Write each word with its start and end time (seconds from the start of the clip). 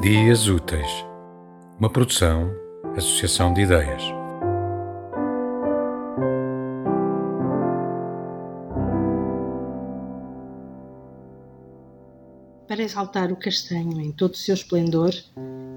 Dias 0.00 0.48
Úteis, 0.48 1.04
uma 1.78 1.90
produção, 1.90 2.50
associação 2.96 3.52
de 3.52 3.60
ideias. 3.60 4.02
Para 12.66 12.82
exaltar 12.82 13.30
o 13.30 13.36
castanho 13.36 14.00
em 14.00 14.10
todo 14.10 14.32
o 14.32 14.38
seu 14.38 14.54
esplendor, 14.54 15.12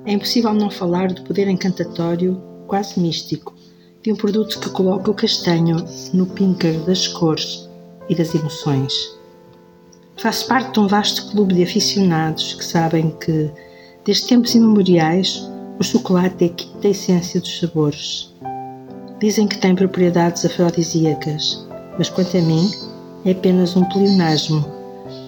é 0.05 0.13
impossível 0.13 0.53
não 0.53 0.71
falar 0.71 1.11
do 1.11 1.23
poder 1.23 1.49
encantatório, 1.49 2.41
quase 2.65 2.97
místico, 3.01 3.53
de 4.01 4.13
um 4.13 4.15
produto 4.15 4.57
que 4.57 4.69
coloca 4.69 5.11
o 5.11 5.13
castanho 5.13 5.85
no 6.13 6.27
píncar 6.27 6.71
das 6.85 7.09
cores 7.09 7.69
e 8.07 8.15
das 8.15 8.33
emoções. 8.33 8.93
Faço 10.15 10.47
parte 10.47 10.71
de 10.71 10.79
um 10.79 10.87
vasto 10.87 11.29
clube 11.29 11.55
de 11.55 11.63
aficionados 11.63 12.53
que 12.53 12.63
sabem 12.63 13.11
que 13.19 13.51
Desde 14.05 14.27
tempos 14.27 14.53
imemoriais, 14.53 15.49
o 15.79 15.83
chocolate 15.83 16.43
é 16.43 16.47
a 16.47 16.49
quinta 16.49 16.89
essência 16.89 17.39
dos 17.39 17.57
sabores. 17.57 18.33
Dizem 19.17 19.47
que 19.47 19.57
tem 19.57 19.73
propriedades 19.73 20.43
afrodisíacas, 20.43 21.65
mas 21.97 22.09
quanto 22.09 22.35
a 22.37 22.41
mim, 22.41 22.69
é 23.23 23.31
apenas 23.31 23.77
um 23.77 23.85
pleonasmo, 23.85 24.65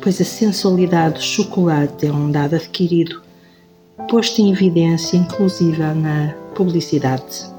pois 0.02 0.20
a 0.20 0.26
sensualidade 0.26 1.16
do 1.16 1.22
chocolate 1.22 2.06
é 2.06 2.12
um 2.12 2.30
dado 2.30 2.58
adquirido, 2.58 3.22
posto 4.10 4.42
em 4.42 4.52
evidência 4.52 5.16
inclusive 5.16 5.82
na 5.82 6.36
publicidade. 6.54 7.50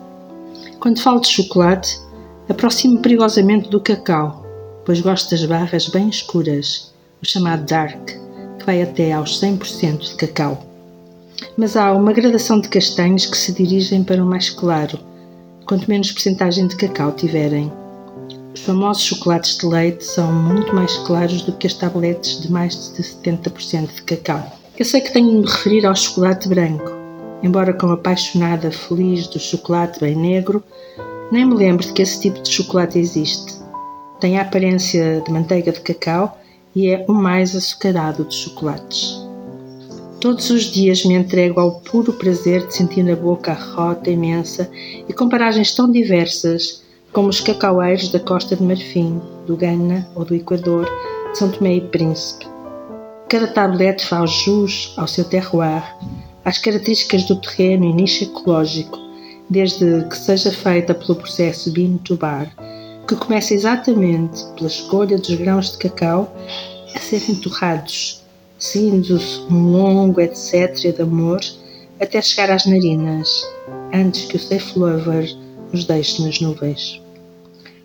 Quando 0.79 1.01
falo 1.01 1.21
de 1.21 1.29
chocolate, 1.29 1.99
aproximo 2.47 2.99
perigosamente 2.99 3.71
do 3.71 3.81
cacau, 3.81 4.45
pois 4.85 5.01
gosto 5.01 5.31
das 5.31 5.47
barras 5.47 5.89
bem 5.89 6.11
escuras, 6.11 6.93
o 7.23 7.27
chamado 7.27 7.65
dark, 7.65 8.07
que 8.59 8.67
vai 8.67 8.83
até 8.83 9.13
aos 9.15 9.41
100% 9.41 10.11
de 10.11 10.17
cacau. 10.17 10.76
Mas 11.57 11.77
há 11.77 11.93
uma 11.93 12.13
gradação 12.13 12.61
de 12.61 12.69
castanhos 12.69 13.27
que 13.27 13.37
se 13.37 13.53
dirigem 13.53 14.03
para 14.03 14.23
o 14.23 14.27
mais 14.27 14.51
claro, 14.51 14.99
quanto 15.67 15.89
menos 15.89 16.13
porcentagem 16.13 16.67
de 16.67 16.77
cacau 16.77 17.13
tiverem. 17.13 17.71
Os 18.55 18.61
famosos 18.61 19.03
chocolates 19.03 19.59
de 19.59 19.67
leite 19.67 20.05
são 20.05 20.33
muito 20.33 20.75
mais 20.75 20.97
claros 20.99 21.43
do 21.43 21.53
que 21.53 21.67
as 21.67 21.75
tabletes 21.75 22.41
de 22.41 22.51
mais 22.51 22.93
de 22.95 23.03
70% 23.03 23.95
de 23.95 24.03
cacau. 24.03 24.53
Eu 24.79 24.85
sei 24.85 25.01
que 25.01 25.13
tenho 25.13 25.31
de 25.31 25.37
me 25.39 25.47
referir 25.47 25.85
ao 25.87 25.95
chocolate 25.95 26.49
branco, 26.49 26.91
embora 27.43 27.75
como 27.75 27.93
apaixonada 27.93 28.71
feliz 28.71 29.27
do 29.27 29.39
chocolate 29.39 30.01
bem 30.01 30.15
negro, 30.15 30.63
nem 31.31 31.45
me 31.45 31.55
lembro 31.55 31.85
de 31.85 31.93
que 31.93 32.03
esse 32.03 32.21
tipo 32.21 32.41
de 32.41 32.49
chocolate 32.51 32.99
existe. 32.99 33.55
Tem 34.21 34.39
a 34.39 34.43
aparência 34.43 35.23
de 35.25 35.31
manteiga 35.31 35.73
de 35.73 35.81
cacau 35.81 36.39
e 36.75 36.89
é 36.89 37.05
o 37.09 37.13
mais 37.13 37.55
açucarado 37.55 38.25
dos 38.25 38.37
chocolates. 38.37 39.26
Todos 40.27 40.51
os 40.51 40.65
dias 40.65 41.05
me 41.05 41.15
entrego 41.15 41.61
ao 41.61 41.81
puro 41.83 42.13
prazer 42.13 42.67
de 42.67 42.75
sentir 42.75 43.05
na 43.05 43.15
boca 43.15 43.53
a 43.53 43.55
rota 43.55 44.11
imensa 44.11 44.69
e 45.09 45.13
com 45.13 45.29
paragens 45.29 45.73
tão 45.73 45.89
diversas 45.89 46.83
como 47.13 47.29
os 47.29 47.39
cacaueiros 47.39 48.09
da 48.09 48.19
Costa 48.19 48.57
de 48.57 48.63
Marfim, 48.65 49.23
do 49.47 49.57
Ghana 49.57 50.05
ou 50.17 50.25
do 50.25 50.35
Equador, 50.35 50.85
de 51.31 51.39
São 51.39 51.49
Tomé 51.49 51.77
e 51.77 51.81
Príncipe. 51.81 52.45
Cada 53.29 53.47
tablete 53.47 54.05
faz 54.05 54.33
jus 54.33 54.95
ao 54.97 55.07
seu 55.07 55.23
terroir, 55.23 55.85
às 56.45 56.59
características 56.59 57.23
do 57.23 57.41
terreno 57.41 57.85
e 57.85 57.93
nicho 57.93 58.25
ecológico, 58.25 58.99
desde 59.49 60.09
que 60.09 60.17
seja 60.17 60.51
feita 60.51 60.93
pelo 60.93 61.15
processo 61.15 61.71
bean 61.71 61.99
to 61.99 62.17
bar, 62.17 62.53
que 63.07 63.15
começa 63.15 63.55
exatamente 63.55 64.45
pela 64.57 64.67
escolha 64.67 65.19
dos 65.19 65.37
grãos 65.37 65.71
de 65.71 65.79
cacau 65.79 66.37
a 66.97 66.99
serem 66.99 67.37
torrados 67.37 68.26
seguindo-se 68.59 69.41
um 69.51 69.73
longo 69.73 70.21
etc. 70.21 70.75
de 70.95 71.03
amor 71.03 71.41
até 72.01 72.21
chegar 72.21 72.51
às 72.51 72.67
narinas, 72.67 73.47
antes 73.93 74.27
que 74.27 74.37
o 74.37 74.41
safe 74.41 74.79
lover 74.79 75.35
nos 75.73 75.85
deixe 75.85 76.23
nas 76.23 76.41
nuvens. 76.41 77.01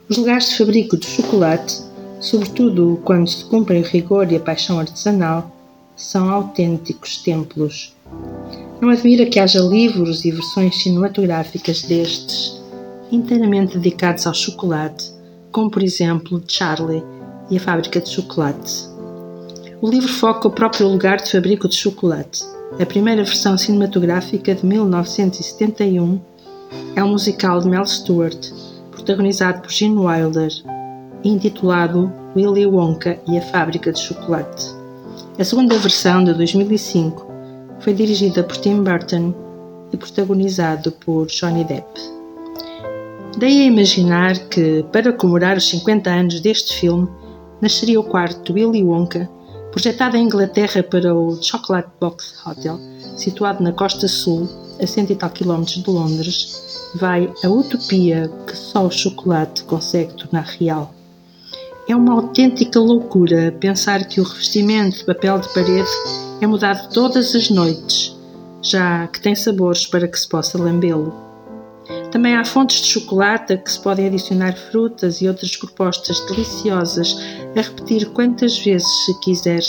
Os 0.09 0.17
lugares 0.17 0.49
de 0.49 0.57
fabrico 0.57 0.97
de 0.97 1.05
chocolate, 1.05 1.81
sobretudo 2.19 2.99
quando 3.03 3.29
se 3.29 3.45
cumprem 3.45 3.81
o 3.81 3.85
rigor 3.85 4.31
e 4.31 4.35
a 4.35 4.39
paixão 4.39 4.79
artesanal, 4.79 5.49
são 5.95 6.29
autênticos 6.29 7.17
templos. 7.17 7.95
Não 8.81 8.89
admira 8.89 9.25
que 9.25 9.39
haja 9.39 9.59
livros 9.59 10.25
e 10.25 10.31
versões 10.31 10.81
cinematográficas 10.81 11.83
destes, 11.83 12.59
inteiramente 13.11 13.77
dedicados 13.77 14.25
ao 14.25 14.33
chocolate, 14.33 15.11
como 15.51 15.69
por 15.69 15.83
exemplo 15.83 16.43
Charlie 16.47 17.03
e 17.49 17.57
a 17.57 17.59
Fábrica 17.59 17.99
de 17.99 18.09
Chocolate, 18.09 18.90
o 19.81 19.89
livro 19.89 20.07
foca 20.07 20.47
o 20.47 20.51
próprio 20.51 20.87
lugar 20.87 21.17
de 21.17 21.31
fabrico 21.31 21.67
de 21.67 21.75
chocolate. 21.75 22.43
A 22.79 22.85
primeira 22.85 23.23
versão 23.23 23.57
cinematográfica 23.57 24.53
de 24.53 24.63
1971 24.63 26.21
é 26.95 27.03
um 27.03 27.09
musical 27.09 27.59
de 27.59 27.67
Mel 27.67 27.83
Stewart, 27.85 28.51
protagonizado 28.91 29.61
por 29.61 29.71
Gene 29.71 29.97
Wilder, 29.97 30.51
intitulado 31.23 32.13
Willy 32.35 32.67
Wonka 32.67 33.19
e 33.27 33.39
a 33.39 33.41
Fábrica 33.41 33.91
de 33.91 33.99
Chocolate. 33.99 34.67
A 35.39 35.43
segunda 35.43 35.75
versão, 35.79 36.23
de 36.23 36.35
2005, 36.35 37.25
foi 37.79 37.93
dirigida 37.95 38.43
por 38.43 38.57
Tim 38.57 38.83
Burton 38.83 39.33
e 39.91 39.97
protagonizado 39.97 40.91
por 40.91 41.25
Johnny 41.25 41.63
Depp. 41.63 41.99
Daí 43.35 43.63
a 43.63 43.65
imaginar 43.65 44.37
que, 44.47 44.85
para 44.91 45.11
comemorar 45.11 45.57
os 45.57 45.67
50 45.69 46.07
anos 46.07 46.39
deste 46.39 46.79
filme, 46.79 47.07
nasceria 47.59 47.99
o 47.99 48.03
quarto 48.03 48.53
Willy 48.53 48.83
Wonka 48.83 49.27
Projetada 49.71 50.17
em 50.17 50.25
Inglaterra 50.25 50.83
para 50.83 51.15
o 51.15 51.41
Chocolate 51.41 51.89
Box 51.99 52.35
Hotel, 52.45 52.77
situado 53.15 53.63
na 53.63 53.71
costa 53.71 54.05
sul, 54.07 54.49
a 54.81 54.85
cento 54.85 55.13
e 55.13 55.15
tal 55.15 55.29
quilómetros 55.29 55.81
de 55.81 55.89
Londres, 55.89 56.91
vai 56.95 57.31
a 57.43 57.47
utopia 57.47 58.29
que 58.45 58.55
só 58.55 58.85
o 58.85 58.91
chocolate 58.91 59.63
consegue 59.63 60.13
tornar 60.13 60.43
real. 60.59 60.93
É 61.87 61.95
uma 61.95 62.13
autêntica 62.13 62.79
loucura 62.79 63.55
pensar 63.59 64.05
que 64.05 64.19
o 64.19 64.23
revestimento 64.25 64.97
de 64.97 65.05
papel 65.05 65.39
de 65.39 65.53
parede 65.53 65.89
é 66.41 66.47
mudado 66.47 66.93
todas 66.93 67.33
as 67.33 67.49
noites, 67.49 68.13
já 68.61 69.07
que 69.07 69.21
tem 69.21 69.35
sabores 69.35 69.87
para 69.87 70.07
que 70.07 70.19
se 70.19 70.27
possa 70.27 70.57
lambê-lo. 70.57 71.13
Também 72.11 72.35
há 72.35 72.43
fontes 72.43 72.81
de 72.81 72.87
chocolate 72.87 73.53
a 73.53 73.57
que 73.57 73.71
se 73.71 73.79
podem 73.79 74.07
adicionar 74.07 74.53
frutas 74.53 75.21
e 75.21 75.27
outras 75.27 75.55
propostas 75.55 76.19
deliciosas 76.27 77.15
a 77.55 77.61
repetir 77.61 78.09
quantas 78.11 78.57
vezes 78.59 78.87
se 79.05 79.19
quiser. 79.19 79.63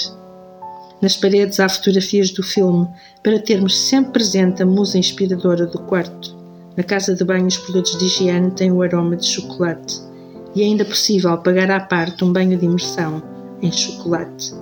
Nas 1.01 1.17
paredes 1.17 1.59
há 1.59 1.69
fotografias 1.69 2.31
do 2.31 2.43
filme 2.43 2.87
para 3.23 3.41
termos 3.41 3.77
sempre 3.77 4.13
presente 4.13 4.63
a 4.63 4.67
musa 4.67 4.99
inspiradora 4.99 5.67
do 5.67 5.81
quarto. 5.81 6.37
Na 6.77 6.85
casa 6.85 7.15
de 7.15 7.25
banho, 7.25 7.47
os 7.47 7.59
produtos 7.59 7.99
de 7.99 8.05
higiene 8.05 8.51
têm 8.53 8.71
o 8.71 8.83
aroma 8.83 9.17
de 9.17 9.27
chocolate 9.27 10.01
e 10.55 10.63
é 10.63 10.65
ainda 10.65 10.85
possível 10.85 11.37
pagar 11.39 11.71
à 11.71 11.81
parte 11.81 12.25
um 12.25 12.33
banho 12.33 12.57
de 12.57 12.65
imersão 12.65 13.23
em 13.61 13.73
chocolate. 13.73 14.55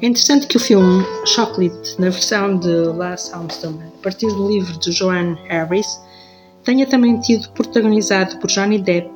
É 0.00 0.06
interessante 0.06 0.46
que 0.46 0.56
o 0.56 0.60
filme 0.60 1.04
Chocolate, 1.26 2.00
na 2.00 2.10
versão 2.10 2.58
de 2.58 2.68
Lars 2.68 3.32
Armstrong, 3.32 3.78
a 3.82 4.02
partir 4.02 4.26
do 4.28 4.48
livro 4.48 4.78
de 4.78 4.90
Joanne 4.92 5.38
Harris, 5.48 6.00
tenha 6.64 6.86
também 6.86 7.20
tido 7.20 7.48
protagonizado 7.50 8.38
por 8.38 8.48
Johnny 8.48 8.78
Depp, 8.78 9.10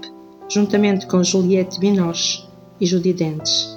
juntamente 0.49 1.07
com 1.07 1.23
Juliette 1.23 1.81
Binoche 1.81 2.52
e 2.83 2.87
Judy 2.87 3.13
Dench. 3.13 3.69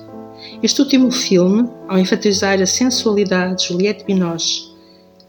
Este 0.64 0.82
último 0.82 1.12
filme, 1.12 1.70
ao 1.88 2.00
enfatizar 2.00 2.60
a 2.60 2.66
sensualidade 2.66 3.60
de 3.60 3.68
Juliette 3.68 4.04
Binoche, 4.04 4.64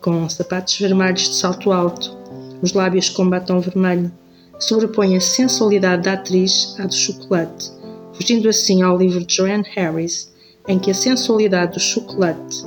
com 0.00 0.26
sapatos 0.30 0.78
vermelhos 0.80 1.28
de 1.28 1.36
salto 1.36 1.70
alto, 1.70 2.16
os 2.62 2.72
lábios 2.72 3.10
com 3.10 3.28
batom 3.28 3.60
vermelho, 3.60 4.10
sobrepõe 4.58 5.14
a 5.14 5.20
sensualidade 5.20 6.04
da 6.04 6.14
atriz 6.14 6.74
à 6.78 6.86
do 6.86 6.94
chocolate, 6.94 7.70
fugindo 8.14 8.48
assim 8.48 8.80
ao 8.80 8.96
livro 8.96 9.24
de 9.24 9.36
Joanne 9.36 9.68
Harris, 9.74 10.32
em 10.66 10.78
que 10.78 10.90
a 10.90 10.94
sensualidade 10.94 11.74
do 11.74 11.80
chocolate 11.80 12.64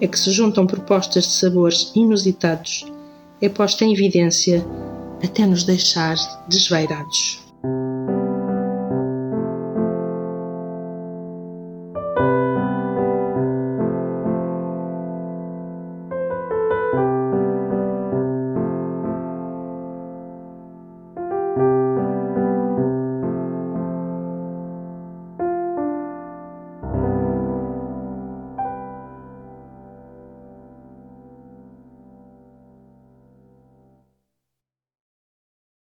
é 0.00 0.06
que 0.06 0.18
se 0.18 0.30
juntam 0.30 0.64
propostas 0.64 1.24
de 1.24 1.32
sabores 1.32 1.90
inusitados, 1.96 2.86
é 3.40 3.48
posta 3.48 3.84
em 3.84 3.92
evidência 3.92 4.64
até 5.24 5.44
nos 5.44 5.64
deixar 5.64 6.16
desvairados. 6.48 7.40